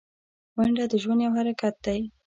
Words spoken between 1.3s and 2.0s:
حرکت دی